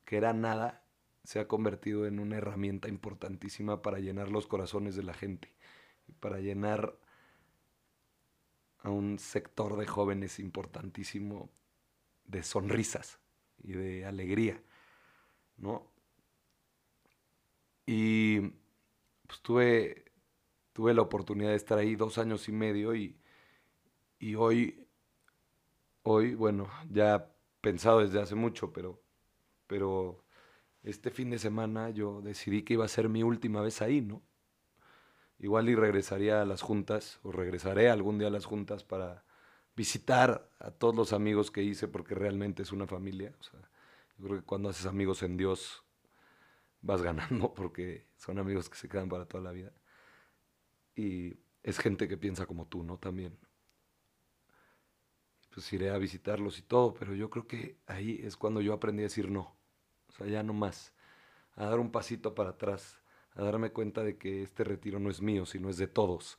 que 0.03 0.17
era 0.17 0.33
nada 0.33 0.83
se 1.29 1.39
ha 1.39 1.47
convertido 1.47 2.07
en 2.07 2.19
una 2.19 2.37
herramienta 2.37 2.89
importantísima 2.89 3.83
para 3.83 3.99
llenar 3.99 4.31
los 4.31 4.47
corazones 4.47 4.95
de 4.95 5.03
la 5.03 5.13
gente, 5.13 5.53
para 6.19 6.39
llenar 6.39 6.97
a 8.79 8.89
un 8.89 9.19
sector 9.19 9.77
de 9.77 9.85
jóvenes 9.85 10.39
importantísimo 10.39 11.51
de 12.25 12.41
sonrisas 12.41 13.19
y 13.59 13.73
de 13.73 14.07
alegría, 14.07 14.59
¿no? 15.57 15.91
Y 17.85 18.39
pues 19.27 19.39
tuve, 19.43 20.05
tuve 20.73 20.95
la 20.95 21.03
oportunidad 21.03 21.51
de 21.51 21.57
estar 21.57 21.77
ahí 21.77 21.95
dos 21.95 22.17
años 22.17 22.49
y 22.49 22.53
medio 22.53 22.95
y, 22.95 23.21
y 24.17 24.33
hoy, 24.33 24.83
hoy, 26.01 26.33
bueno, 26.33 26.71
ya 26.89 27.31
pensado 27.61 27.99
desde 27.99 28.19
hace 28.19 28.33
mucho, 28.33 28.73
pero, 28.73 28.99
pero 29.67 30.25
este 30.83 31.11
fin 31.11 31.29
de 31.29 31.39
semana 31.39 31.89
yo 31.89 32.21
decidí 32.21 32.63
que 32.63 32.73
iba 32.73 32.85
a 32.85 32.89
ser 32.89 33.09
mi 33.09 33.23
última 33.23 33.61
vez 33.61 33.81
ahí, 33.81 34.01
¿no? 34.01 34.21
Igual 35.39 35.69
y 35.69 35.75
regresaría 35.75 36.41
a 36.41 36.45
las 36.45 36.61
juntas, 36.61 37.19
o 37.23 37.31
regresaré 37.31 37.89
algún 37.89 38.17
día 38.17 38.27
a 38.27 38.31
las 38.31 38.45
juntas 38.45 38.83
para 38.83 39.23
visitar 39.75 40.49
a 40.59 40.71
todos 40.71 40.95
los 40.95 41.13
amigos 41.13 41.51
que 41.51 41.63
hice, 41.63 41.87
porque 41.87 42.15
realmente 42.15 42.63
es 42.63 42.71
una 42.71 42.87
familia. 42.87 43.33
O 43.39 43.43
sea, 43.43 43.59
yo 44.17 44.25
creo 44.25 44.39
que 44.39 44.45
cuando 44.45 44.69
haces 44.69 44.85
amigos 44.85 45.23
en 45.23 45.37
Dios 45.37 45.85
vas 46.81 47.01
ganando, 47.01 47.53
porque 47.55 48.07
son 48.17 48.39
amigos 48.39 48.69
que 48.69 48.75
se 48.75 48.89
quedan 48.89 49.09
para 49.09 49.25
toda 49.25 49.43
la 49.43 49.51
vida. 49.51 49.71
Y 50.95 51.37
es 51.63 51.79
gente 51.79 52.07
que 52.07 52.17
piensa 52.17 52.45
como 52.45 52.67
tú, 52.67 52.83
¿no? 52.83 52.97
También. 52.97 53.37
Pues 55.53 55.71
iré 55.73 55.89
a 55.89 55.97
visitarlos 55.97 56.59
y 56.59 56.61
todo, 56.61 56.93
pero 56.93 57.15
yo 57.15 57.29
creo 57.29 57.47
que 57.47 57.77
ahí 57.87 58.19
es 58.23 58.37
cuando 58.37 58.61
yo 58.61 58.73
aprendí 58.73 59.03
a 59.03 59.07
decir 59.07 59.31
no 59.31 59.58
o 60.09 60.11
sea, 60.11 60.27
ya 60.27 60.43
no 60.43 60.53
más. 60.53 60.93
A 61.55 61.65
dar 61.65 61.79
un 61.79 61.91
pasito 61.91 62.35
para 62.35 62.51
atrás, 62.51 62.99
a 63.35 63.43
darme 63.43 63.71
cuenta 63.71 64.03
de 64.03 64.17
que 64.17 64.43
este 64.43 64.63
retiro 64.63 64.99
no 64.99 65.09
es 65.09 65.21
mío, 65.21 65.45
sino 65.45 65.69
es 65.69 65.77
de 65.77 65.87
todos. 65.87 66.37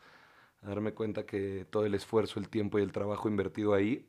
A 0.63 0.69
darme 0.69 0.93
cuenta 0.93 1.25
que 1.27 1.67
todo 1.71 1.87
el 1.87 1.95
esfuerzo, 1.95 2.39
el 2.41 2.49
tiempo 2.49 2.79
y 2.79 2.83
el 2.83 2.93
trabajo 2.93 3.29
invertido 3.29 3.75
ahí, 3.75 4.07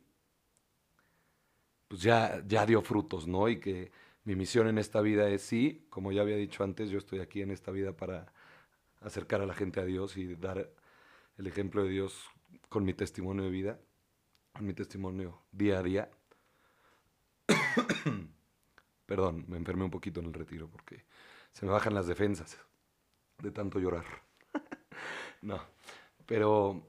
pues 1.88 2.02
ya, 2.02 2.42
ya 2.46 2.66
dio 2.66 2.82
frutos, 2.82 3.26
¿no? 3.26 3.48
Y 3.48 3.60
que 3.60 3.92
mi 4.24 4.36
misión 4.36 4.68
en 4.68 4.78
esta 4.78 5.00
vida 5.00 5.28
es 5.28 5.42
sí, 5.42 5.86
como 5.90 6.12
ya 6.12 6.22
había 6.22 6.36
dicho 6.36 6.64
antes, 6.64 6.90
yo 6.90 6.98
estoy 6.98 7.20
aquí 7.20 7.42
en 7.42 7.50
esta 7.50 7.70
vida 7.70 7.92
para 7.92 8.32
acercar 9.00 9.40
a 9.40 9.46
la 9.46 9.54
gente 9.54 9.80
a 9.80 9.84
Dios 9.84 10.16
y 10.16 10.34
dar 10.36 10.70
el 11.36 11.46
ejemplo 11.46 11.84
de 11.84 11.90
Dios 11.90 12.30
con 12.68 12.84
mi 12.84 12.94
testimonio 12.94 13.44
de 13.44 13.50
vida, 13.50 13.80
con 14.52 14.66
mi 14.66 14.74
testimonio 14.74 15.42
día 15.52 15.78
a 15.78 15.82
día. 15.82 16.10
Perdón, 19.06 19.44
me 19.48 19.56
enfermé 19.56 19.84
un 19.84 19.90
poquito 19.90 20.20
en 20.20 20.26
el 20.26 20.34
retiro 20.34 20.68
porque 20.68 21.04
se 21.52 21.66
me 21.66 21.72
bajan 21.72 21.94
las 21.94 22.06
defensas 22.06 22.58
de 23.38 23.50
tanto 23.50 23.78
llorar. 23.78 24.04
no, 25.42 25.60
pero 26.26 26.86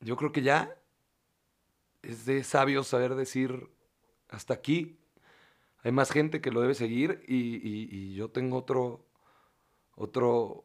yo 0.00 0.16
creo 0.16 0.32
que 0.32 0.42
ya 0.42 0.76
es 2.02 2.24
de 2.24 2.42
sabio 2.44 2.82
saber 2.84 3.14
decir 3.14 3.68
hasta 4.28 4.54
aquí. 4.54 4.98
Hay 5.82 5.92
más 5.92 6.10
gente 6.10 6.40
que 6.40 6.50
lo 6.50 6.60
debe 6.60 6.74
seguir 6.74 7.24
y, 7.26 8.14
yo 8.14 8.30
tengo 8.30 8.58
otro, 8.58 9.06
otro, 9.94 10.64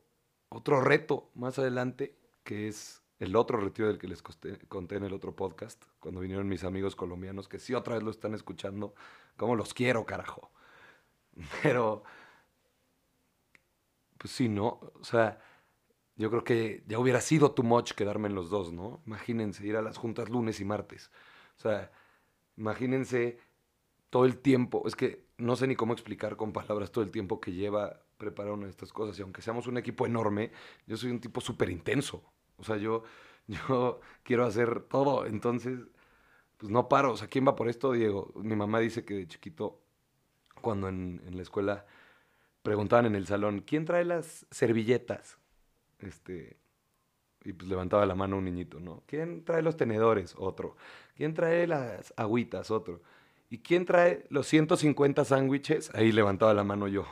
otro 0.49 0.81
reto 0.81 1.29
más 1.35 1.57
adelante 1.57 2.17
que 2.43 2.67
es 2.67 3.01
el 3.19 3.35
otro 3.35 3.59
retiro 3.59 3.87
del 3.87 3.97
que 3.97 4.07
les 4.07 4.21
conté 4.21 4.95
en 4.95 5.03
el 5.03 5.13
otro 5.13 5.35
podcast, 5.35 5.81
cuando 5.99 6.19
vinieron 6.19 6.47
mis 6.49 6.65
amigos 6.65 6.95
colombianos, 6.95 7.47
que 7.47 7.59
sí 7.59 7.73
otra 7.73 7.95
vez 7.95 8.03
lo 8.03 8.11
están 8.11 8.33
escuchando, 8.33 8.93
como 9.37 9.55
los 9.55 9.73
quiero, 9.73 10.05
carajo. 10.05 10.51
Pero, 11.63 12.03
pues 14.17 14.33
sí, 14.33 14.49
¿no? 14.49 14.79
O 14.99 15.03
sea, 15.03 15.39
yo 16.15 16.29
creo 16.31 16.43
que 16.43 16.83
ya 16.87 16.99
hubiera 16.99 17.21
sido 17.21 17.51
too 17.53 17.63
much 17.63 17.93
quedarme 17.93 18.27
en 18.29 18.35
los 18.35 18.49
dos, 18.49 18.73
¿no? 18.73 19.01
Imagínense 19.07 19.65
ir 19.67 19.77
a 19.77 19.81
las 19.81 19.97
juntas 19.97 20.29
lunes 20.29 20.59
y 20.59 20.65
martes. 20.65 21.11
O 21.57 21.61
sea, 21.61 21.91
imagínense 22.57 23.39
todo 24.09 24.25
el 24.25 24.39
tiempo, 24.39 24.83
es 24.87 24.95
que 24.95 25.27
no 25.37 25.55
sé 25.55 25.67
ni 25.67 25.75
cómo 25.75 25.93
explicar 25.93 26.37
con 26.37 26.53
palabras 26.53 26.91
todo 26.91 27.03
el 27.03 27.11
tiempo 27.11 27.39
que 27.41 27.53
lleva 27.53 28.01
preparar 28.17 28.53
una 28.53 28.65
de 28.65 28.71
estas 28.71 28.93
cosas. 28.93 29.17
Y 29.19 29.21
aunque 29.21 29.41
seamos 29.41 29.67
un 29.67 29.77
equipo 29.77 30.05
enorme, 30.05 30.51
yo 30.87 30.97
soy 30.97 31.11
un 31.11 31.19
tipo 31.19 31.41
súper 31.41 31.69
intenso. 31.69 32.23
O 32.57 32.63
sea, 32.63 32.77
yo, 32.77 33.03
yo 33.47 33.99
quiero 34.23 34.45
hacer 34.45 34.81
todo. 34.83 35.25
Entonces, 35.25 35.79
pues 36.57 36.71
no 36.71 36.89
paro. 36.89 37.13
O 37.13 37.17
sea, 37.17 37.27
¿quién 37.29 37.47
va 37.47 37.55
por 37.55 37.69
esto, 37.69 37.91
Diego? 37.93 38.33
Mi 38.35 38.55
mamá 38.55 38.79
dice 38.79 39.05
que 39.05 39.15
de 39.15 39.27
chiquito 39.27 39.84
cuando 40.65 40.89
en, 40.89 41.21
la 41.29 41.43
escuela 41.43 41.85
preguntaban 42.63 43.05
en 43.05 43.13
el 43.13 43.27
salón, 43.27 43.61
¿quién 43.61 43.85
trae 43.85 44.03
las 44.03 44.47
servilletas? 44.49 45.37
Este, 45.99 46.57
y 47.43 47.53
pues 47.53 47.69
levantaba 47.69 48.03
la 48.07 48.15
mano 48.15 48.39
un 48.39 48.45
niñito, 48.45 48.79
¿no? 48.79 49.03
¿Quién 49.05 49.45
trae 49.45 49.61
los 49.61 49.77
tenedores? 49.77 50.33
Otro. 50.39 50.75
¿Quién 51.15 51.35
trae 51.35 51.67
las 51.67 52.15
agüitas? 52.17 52.71
Otro. 52.71 53.03
¿Y 53.47 53.59
quién 53.59 53.85
trae 53.85 54.25
los 54.29 54.47
150 54.47 55.23
sándwiches? 55.23 55.93
Ahí 55.93 56.11
levantaba 56.11 56.55
la 56.55 56.63
mano 56.63 56.87
yo. 56.87 57.05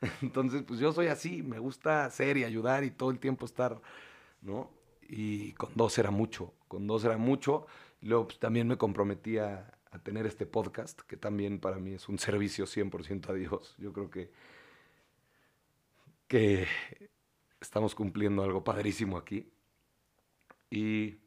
Entonces, 0.22 0.62
pues 0.62 0.78
yo 0.78 0.92
soy 0.92 1.08
así, 1.08 1.42
me 1.42 1.58
gusta 1.58 2.04
hacer 2.04 2.36
y 2.36 2.44
ayudar 2.44 2.84
y 2.84 2.92
todo 2.92 3.10
el 3.10 3.18
tiempo 3.18 3.46
estar, 3.46 3.80
¿no? 4.42 4.70
Y 5.08 5.54
con 5.54 5.70
dos 5.74 5.98
era 5.98 6.12
mucho, 6.12 6.54
con 6.68 6.86
dos 6.86 7.04
era 7.04 7.18
mucho. 7.18 7.66
Luego 8.00 8.28
pues, 8.28 8.38
también 8.38 8.68
me 8.68 8.78
comprometía 8.78 9.72
a 9.92 9.98
tener 9.98 10.26
este 10.26 10.46
podcast, 10.46 11.02
que 11.02 11.16
también 11.16 11.60
para 11.60 11.78
mí 11.78 11.92
es 11.92 12.08
un 12.08 12.18
servicio 12.18 12.64
100% 12.64 13.28
a 13.28 13.34
Dios. 13.34 13.74
Yo 13.78 13.92
creo 13.92 14.10
que, 14.10 14.32
que 16.26 16.66
estamos 17.60 17.94
cumpliendo 17.94 18.42
algo 18.42 18.64
padrísimo 18.64 19.18
aquí. 19.18 19.52
Y 20.70 21.18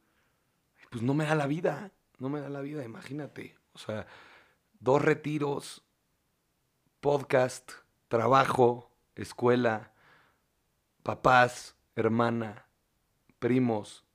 pues 0.89 1.03
no 1.03 1.13
me 1.13 1.25
da 1.25 1.35
la 1.35 1.45
vida, 1.45 1.91
no 2.17 2.29
me 2.29 2.41
da 2.41 2.49
la 2.49 2.61
vida, 2.61 2.83
imagínate. 2.83 3.55
O 3.73 3.77
sea, 3.77 4.07
dos 4.79 4.99
retiros, 4.99 5.83
podcast, 7.01 7.71
trabajo, 8.07 8.91
escuela, 9.13 9.93
papás, 11.03 11.75
hermana, 11.95 12.65
primos, 13.37 14.05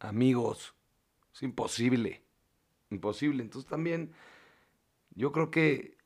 amigos. 0.00 0.74
Es 1.32 1.42
imposible, 1.42 2.19
imposible. 2.90 3.42
Entonces 3.42 3.68
también 3.68 4.12
yo 5.10 5.32
creo 5.32 5.50
que 5.50 5.96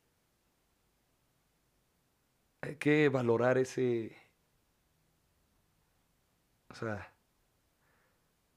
hay 2.61 2.75
que 2.77 3.09
valorar 3.09 3.57
ese... 3.57 4.15
O 6.69 6.75
sea, 6.75 7.15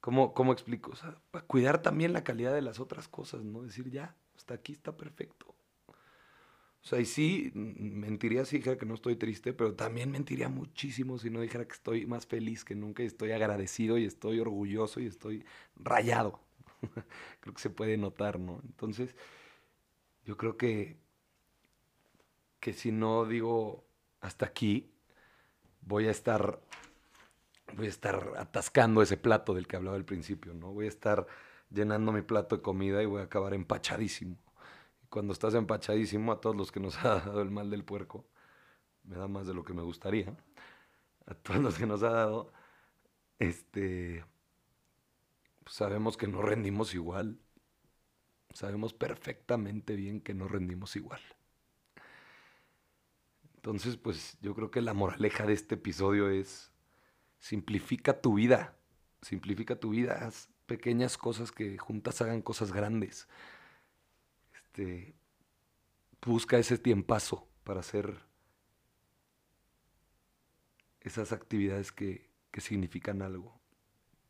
¿Cómo, 0.00 0.32
¿Cómo 0.32 0.52
explico? 0.52 0.92
O 0.92 0.97
sea, 0.97 1.20
para 1.30 1.44
cuidar 1.47 1.82
también 1.82 2.12
la 2.12 2.25
calidad 2.25 2.54
de 2.54 2.62
las 2.62 2.80
otras 2.80 3.08
cosas, 3.08 3.44
¿no? 3.44 3.62
Decir, 3.62 3.90
ya, 3.90 4.16
hasta 4.37 4.54
aquí 4.54 4.73
está 4.73 4.97
perfecto. 4.97 5.54
O 5.88 6.87
sea, 6.88 7.00
y 7.00 7.04
sí, 7.04 7.50
mentiría 7.54 8.44
si 8.44 8.58
dijera 8.58 8.78
que 8.78 8.87
no 8.87 8.94
estoy 8.94 9.16
triste, 9.16 9.52
pero 9.52 9.75
también 9.75 10.11
mentiría 10.11 10.49
muchísimo 10.49 11.18
si 11.18 11.28
no 11.28 11.40
dijera 11.40 11.66
que 11.66 11.75
estoy 11.75 12.06
más 12.06 12.26
feliz 12.26 12.64
que 12.64 12.75
nunca 12.75 13.02
y 13.02 13.06
estoy 13.06 13.32
agradecido 13.32 13.99
y 13.99 14.06
estoy 14.06 14.40
orgulloso 14.40 15.00
y 15.00 15.06
estoy 15.06 15.44
rayado. 15.76 16.40
creo 17.40 17.54
que 17.54 17.61
se 17.61 17.70
puede 17.70 17.97
notar, 17.97 18.38
¿no? 18.38 18.61
Entonces, 18.64 19.14
yo 20.25 20.37
creo 20.37 20.56
que, 20.56 20.97
que 22.61 22.73
si 22.73 22.92
no 22.92 23.25
digo 23.25 23.85
hasta 24.20 24.47
aquí, 24.47 24.90
voy 25.82 26.06
a 26.06 26.11
estar 26.11 26.61
voy 27.76 27.87
a 27.87 27.90
estar 27.90 28.35
atascando 28.37 29.02
ese 29.02 29.16
plato 29.16 29.54
del 29.54 29.66
que 29.66 29.76
hablaba 29.76 29.97
al 29.97 30.04
principio, 30.04 30.54
¿no? 30.54 30.73
Voy 30.73 30.87
a 30.87 30.88
estar 30.88 31.26
llenando 31.70 32.12
mi 32.12 32.23
plato 32.23 32.56
de 32.56 32.62
comida 32.62 33.02
y 33.02 33.06
voy 33.06 33.20
a 33.20 33.25
acabar 33.25 33.54
empachadísimo. 33.54 34.37
Y 35.02 35.06
cuando 35.08 35.32
estás 35.32 35.54
empachadísimo, 35.54 36.32
a 36.32 36.40
todos 36.40 36.56
los 36.56 36.73
que 36.73 36.80
nos 36.80 36.97
ha 37.04 37.20
dado 37.20 37.42
el 37.42 37.50
mal 37.50 37.70
del 37.70 37.85
puerco, 37.85 38.25
me 39.04 39.16
da 39.16 39.28
más 39.28 39.47
de 39.47 39.54
lo 39.54 39.64
que 39.64 39.73
me 39.75 39.82
gustaría, 39.82 40.35
a 41.26 41.35
todos 41.35 41.61
los 41.61 41.78
que 41.78 41.87
nos 41.87 42.02
ha 42.02 42.11
dado, 42.11 42.52
este, 43.38 44.25
sabemos 45.69 46.17
que 46.17 46.26
no 46.26 46.43
rendimos 46.43 46.95
igual. 46.95 47.39
Sabemos 48.54 48.95
perfectamente 48.95 49.95
bien 49.95 50.21
que 50.21 50.35
no 50.35 50.49
rendimos 50.49 50.97
igual. 50.97 51.21
Entonces, 53.57 53.97
pues 53.97 54.39
yo 54.41 54.54
creo 54.54 54.71
que 54.71 54.81
la 54.81 54.95
moraleja 54.95 55.47
de 55.47 55.52
este 55.52 55.75
episodio 55.75 56.31
es 56.31 56.73
Simplifica 57.39 58.21
tu 58.21 58.35
vida. 58.35 58.76
Simplifica 59.23 59.76
tu 59.76 59.91
vida. 59.91 60.26
Haz 60.26 60.49
pequeñas 60.67 61.17
cosas 61.17 61.52
que 61.52 61.78
juntas 61.78 62.21
hagan 62.21 62.43
cosas 62.43 62.73
grandes. 62.73 63.28
Este, 64.54 65.15
busca 66.23 66.59
ese 66.59 66.78
tiempazo 66.78 67.49
para 67.65 67.81
hacer 67.81 68.21
esas 71.00 71.33
actividades 71.33 71.93
que, 71.93 72.28
que 72.50 72.61
significan 72.61 73.23
algo, 73.23 73.61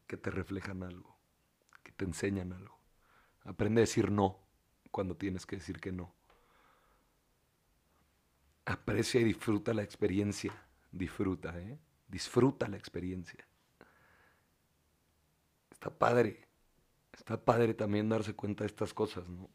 que 0.06 0.16
te 0.16 0.30
reflejan 0.30 0.82
algo, 0.82 1.17
te 1.98 2.04
enseñan 2.04 2.52
algo. 2.52 2.78
Aprende 3.44 3.80
a 3.80 3.82
decir 3.82 4.10
no 4.10 4.38
cuando 4.90 5.16
tienes 5.16 5.44
que 5.44 5.56
decir 5.56 5.80
que 5.80 5.92
no. 5.92 6.14
Aprecia 8.64 9.20
y 9.20 9.24
disfruta 9.24 9.74
la 9.74 9.82
experiencia. 9.82 10.52
Disfruta, 10.92 11.58
¿eh? 11.58 11.78
Disfruta 12.06 12.68
la 12.68 12.76
experiencia. 12.76 13.46
Está 15.70 15.90
padre. 15.90 16.46
Está 17.12 17.44
padre 17.44 17.74
también 17.74 18.08
darse 18.08 18.34
cuenta 18.34 18.62
de 18.62 18.68
estas 18.68 18.94
cosas, 18.94 19.28
¿no? 19.28 19.50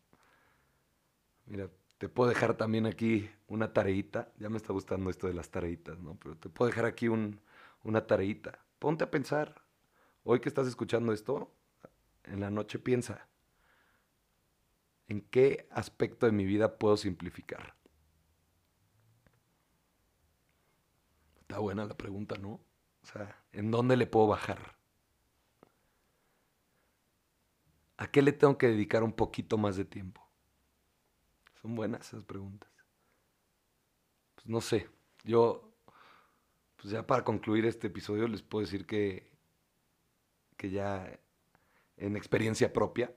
Mira, 1.46 1.70
te 1.98 2.10
puedo 2.10 2.30
dejar 2.30 2.58
también 2.58 2.86
aquí 2.86 3.30
una 3.48 3.72
tareita. 3.72 4.34
Ya 4.38 4.50
me 4.50 4.58
está 4.58 4.74
gustando 4.74 5.10
esto 5.10 5.28
de 5.28 5.34
las 5.34 5.50
tareitas, 5.50 5.98
¿no? 6.00 6.18
Pero 6.20 6.36
te 6.36 6.50
puedo 6.50 6.70
dejar 6.70 6.86
aquí 6.86 7.08
una 7.08 8.06
tareita. 8.06 8.60
Ponte 8.80 9.06
a 9.06 9.12
pensar. 9.12 9.64
Hoy 10.26 10.42
que 10.42 10.50
estás 10.50 10.68
escuchando 10.68 11.14
esto, 11.14 11.54
en 12.26 12.40
la 12.40 12.50
noche 12.50 12.80
piensa. 12.80 13.28
¿En 15.08 15.22
qué 15.22 15.68
aspecto 15.72 16.26
de 16.26 16.32
mi 16.32 16.46
vida 16.46 16.78
puedo 16.78 16.98
simplificar? 16.98 17.76
Está 21.42 21.60
buena 21.60 21.86
la 21.86 21.96
pregunta, 21.96 22.36
¿no? 22.38 22.50
O 22.50 23.06
sea, 23.06 23.44
¿en 23.52 23.70
dónde 23.70 23.98
le 23.98 24.08
puedo 24.08 24.28
bajar? 24.28 24.78
¿A 27.98 28.08
qué 28.08 28.22
le 28.22 28.32
tengo 28.32 28.58
que 28.58 28.68
dedicar 28.68 29.04
un 29.04 29.14
poquito 29.14 29.58
más 29.58 29.76
de 29.76 29.86
tiempo? 29.86 30.22
Son 31.62 31.76
buenas 31.76 32.08
esas 32.08 32.24
preguntas. 32.24 32.72
Pues 34.36 34.48
no 34.48 34.62
sé, 34.62 34.90
yo, 35.24 35.74
pues 36.76 36.90
ya 36.90 37.06
para 37.06 37.24
concluir 37.24 37.66
este 37.66 37.88
episodio 37.88 38.28
les 38.28 38.42
puedo 38.42 38.66
decir 38.66 38.86
que, 38.86 39.32
que 40.58 40.72
ya 40.72 41.20
en 41.98 42.16
experiencia 42.16 42.74
propia 42.74 43.14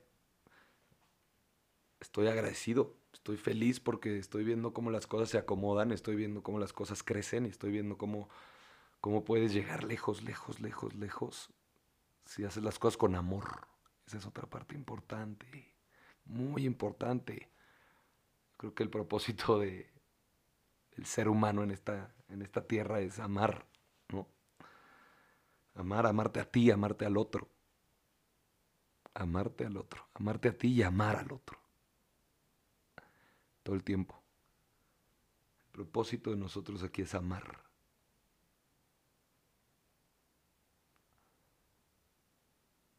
estoy 2.00 2.28
agradecido 2.28 2.96
Estoy 3.16 3.38
feliz 3.38 3.80
porque 3.80 4.18
estoy 4.18 4.44
viendo 4.44 4.74
cómo 4.74 4.90
las 4.90 5.06
cosas 5.06 5.30
se 5.30 5.38
acomodan, 5.38 5.90
estoy 5.90 6.16
viendo 6.16 6.42
cómo 6.42 6.58
las 6.58 6.72
cosas 6.72 7.02
crecen, 7.02 7.46
estoy 7.46 7.72
viendo 7.72 7.96
cómo, 7.96 8.28
cómo 9.00 9.24
puedes 9.24 9.54
llegar 9.54 9.84
lejos, 9.84 10.22
lejos, 10.22 10.60
lejos, 10.60 10.94
lejos, 10.94 11.50
si 12.26 12.44
haces 12.44 12.62
las 12.62 12.78
cosas 12.78 12.98
con 12.98 13.14
amor. 13.14 13.68
Esa 14.06 14.18
es 14.18 14.26
otra 14.26 14.46
parte 14.46 14.74
importante, 14.74 15.74
muy 16.26 16.66
importante. 16.66 17.50
Creo 18.58 18.74
que 18.74 18.82
el 18.82 18.90
propósito 18.90 19.58
de 19.58 19.90
el 20.92 21.06
ser 21.06 21.28
humano 21.28 21.62
en 21.62 21.70
esta, 21.70 22.14
en 22.28 22.42
esta 22.42 22.66
tierra 22.66 23.00
es 23.00 23.18
amar, 23.18 23.66
¿no? 24.10 24.28
Amar, 25.74 26.06
amarte 26.06 26.38
a 26.38 26.50
ti, 26.50 26.70
amarte 26.70 27.06
al 27.06 27.16
otro. 27.16 27.48
Amarte 29.16 29.66
al 29.66 29.76
otro, 29.76 30.06
amarte 30.14 30.48
a 30.48 30.56
ti 30.56 30.68
y 30.68 30.82
amar 30.82 31.16
al 31.16 31.32
otro 31.32 31.58
todo 33.66 33.74
el 33.74 33.82
tiempo. 33.82 34.22
El 35.66 35.72
propósito 35.72 36.30
de 36.30 36.36
nosotros 36.36 36.84
aquí 36.84 37.02
es 37.02 37.16
amar. 37.16 37.64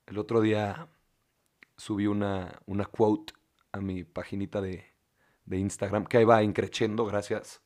El 0.05 0.17
otro 0.17 0.41
día 0.41 0.89
subí 1.77 2.05
una, 2.05 2.61
una 2.65 2.83
quote 2.85 3.33
a 3.71 3.79
mi 3.79 4.03
paginita 4.03 4.59
de, 4.59 4.93
de 5.45 5.57
Instagram, 5.57 6.05
que 6.05 6.17
ahí 6.17 6.25
va 6.25 6.43
increchendo, 6.43 7.05
gracias. 7.05 7.61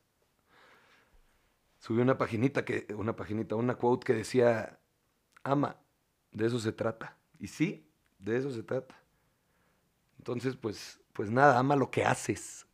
Subí 1.79 2.01
una 2.01 2.19
paginita, 2.19 2.63
que, 2.63 2.85
una 2.95 3.15
paginita, 3.15 3.55
una 3.55 3.75
quote 3.75 4.05
que 4.05 4.13
decía, 4.13 4.79
ama, 5.43 5.81
de 6.31 6.45
eso 6.45 6.59
se 6.59 6.71
trata. 6.71 7.17
Y 7.39 7.47
sí, 7.47 7.90
de 8.21 8.37
eso 8.37 8.51
se 8.51 8.63
trata. 8.63 8.95
Entonces, 10.17 10.55
pues, 10.55 10.99
pues 11.13 11.31
nada, 11.31 11.57
ama 11.57 11.75
lo 11.75 11.89
que 11.89 12.05
haces, 12.05 12.67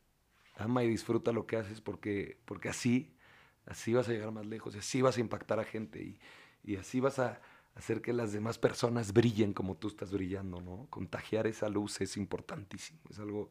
ama 0.56 0.84
y 0.84 0.88
disfruta 0.88 1.32
lo 1.32 1.46
que 1.46 1.56
haces 1.56 1.80
porque, 1.80 2.38
porque 2.44 2.68
así, 2.68 3.16
así 3.66 3.94
vas 3.94 4.08
a 4.08 4.12
llegar 4.12 4.30
más 4.32 4.46
lejos, 4.46 4.74
y 4.74 4.78
así 4.78 5.02
vas 5.02 5.16
a 5.16 5.20
impactar 5.20 5.58
a 5.58 5.64
gente 5.64 6.02
y, 6.02 6.20
y 6.62 6.76
así 6.76 7.00
vas 7.00 7.18
a 7.18 7.40
hacer 7.74 8.02
que 8.02 8.12
las 8.12 8.32
demás 8.32 8.58
personas 8.58 9.12
brillen 9.12 9.54
como 9.54 9.76
tú 9.76 9.88
estás 9.88 10.12
brillando, 10.12 10.60
¿no? 10.60 10.86
Contagiar 10.90 11.46
esa 11.46 11.68
luz 11.68 12.00
es 12.00 12.16
importantísimo, 12.16 13.00
es 13.08 13.18
algo, 13.18 13.50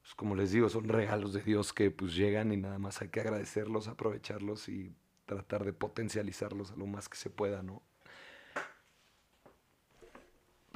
pues 0.00 0.14
como 0.14 0.34
les 0.34 0.50
digo, 0.52 0.68
son 0.68 0.88
regalos 0.88 1.32
de 1.32 1.42
Dios 1.42 1.72
que 1.72 1.90
pues 1.90 2.16
llegan 2.16 2.52
y 2.52 2.56
nada 2.56 2.78
más 2.78 3.02
hay 3.02 3.08
que 3.10 3.20
agradecerlos, 3.20 3.88
aprovecharlos 3.88 4.68
y 4.68 4.94
tratar 5.26 5.64
de 5.64 5.72
potencializarlos 5.72 6.72
a 6.72 6.76
lo 6.76 6.86
más 6.86 7.08
que 7.08 7.18
se 7.18 7.30
pueda, 7.30 7.62
¿no? 7.62 7.82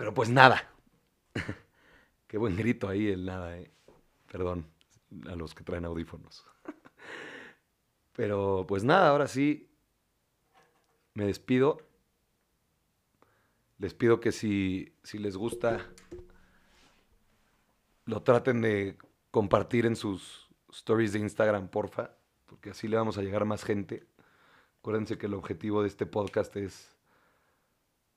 Pero 0.00 0.14
pues 0.14 0.30
nada. 0.30 0.66
Qué 2.26 2.38
buen 2.38 2.56
grito 2.56 2.88
ahí 2.88 3.08
el 3.08 3.26
nada, 3.26 3.58
¿eh? 3.58 3.70
Perdón 4.32 4.66
a 5.28 5.36
los 5.36 5.54
que 5.54 5.62
traen 5.62 5.84
audífonos. 5.84 6.46
Pero 8.14 8.64
pues 8.66 8.82
nada, 8.82 9.10
ahora 9.10 9.28
sí 9.28 9.68
me 11.12 11.26
despido. 11.26 11.86
Les 13.76 13.92
pido 13.92 14.20
que 14.20 14.32
si, 14.32 14.94
si 15.02 15.18
les 15.18 15.36
gusta, 15.36 15.86
lo 18.06 18.22
traten 18.22 18.62
de 18.62 18.96
compartir 19.30 19.84
en 19.84 19.96
sus 19.96 20.48
stories 20.72 21.12
de 21.12 21.18
Instagram, 21.18 21.68
porfa, 21.68 22.16
porque 22.46 22.70
así 22.70 22.88
le 22.88 22.96
vamos 22.96 23.18
a 23.18 23.22
llegar 23.22 23.42
a 23.42 23.44
más 23.44 23.64
gente. 23.64 24.06
Acuérdense 24.78 25.18
que 25.18 25.26
el 25.26 25.34
objetivo 25.34 25.82
de 25.82 25.88
este 25.88 26.06
podcast 26.06 26.56
es 26.56 26.96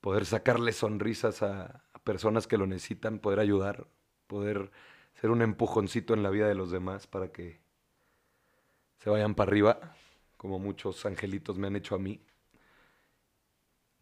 poder 0.04 0.26
sacarle 0.26 0.72
sonrisas 0.72 1.42
a, 1.42 1.82
a 1.94 1.98
personas 2.00 2.46
que 2.46 2.58
lo 2.58 2.66
necesitan, 2.66 3.20
poder 3.20 3.40
ayudar, 3.40 3.86
poder 4.26 4.70
ser 5.14 5.30
un 5.30 5.40
empujoncito 5.40 6.12
en 6.12 6.22
la 6.22 6.28
vida 6.28 6.46
de 6.46 6.54
los 6.54 6.70
demás 6.70 7.06
para 7.06 7.32
que 7.32 7.58
se 8.98 9.08
vayan 9.08 9.34
para 9.34 9.48
arriba, 9.48 9.96
como 10.36 10.58
muchos 10.58 11.06
angelitos 11.06 11.56
me 11.56 11.68
han 11.68 11.76
hecho 11.76 11.94
a 11.94 11.98
mí. 11.98 12.20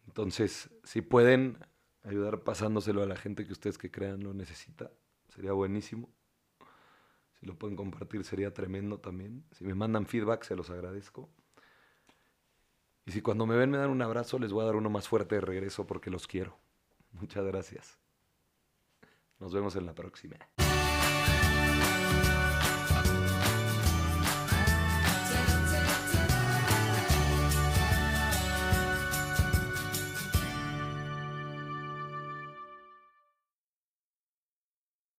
Entonces, 0.05 0.69
si 0.83 0.99
pueden 0.99 1.57
ayudar 2.03 2.41
pasándoselo 2.41 3.01
a 3.01 3.05
la 3.05 3.15
gente 3.15 3.45
que 3.45 3.53
ustedes 3.53 3.77
que 3.77 3.89
crean 3.89 4.25
lo 4.25 4.33
necesita, 4.33 4.91
sería 5.29 5.53
buenísimo. 5.53 6.09
Si 7.39 7.45
lo 7.45 7.57
pueden 7.57 7.77
compartir 7.77 8.25
sería 8.25 8.53
tremendo 8.53 8.99
también. 8.99 9.45
Si 9.53 9.63
me 9.63 9.73
mandan 9.73 10.05
feedback, 10.05 10.43
se 10.43 10.57
los 10.57 10.69
agradezco. 10.69 11.29
Y 13.05 13.11
si 13.11 13.21
cuando 13.21 13.45
me 13.45 13.55
ven 13.55 13.71
me 13.71 13.77
dan 13.77 13.89
un 13.89 14.01
abrazo, 14.01 14.39
les 14.39 14.51
voy 14.51 14.63
a 14.63 14.67
dar 14.67 14.75
uno 14.75 14.89
más 14.89 15.07
fuerte 15.07 15.35
de 15.35 15.41
regreso 15.41 15.85
porque 15.85 16.09
los 16.09 16.27
quiero. 16.27 16.57
Muchas 17.11 17.45
gracias. 17.45 17.99
Nos 19.39 19.53
vemos 19.53 19.75
en 19.75 19.85
la 19.85 19.93
próxima. 19.93 20.37